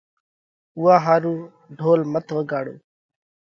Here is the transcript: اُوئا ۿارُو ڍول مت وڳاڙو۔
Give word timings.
اُوئا 0.77 0.95
ۿارُو 1.05 1.35
ڍول 1.79 2.01
مت 2.11 2.27
وڳاڙو۔ 2.35 2.75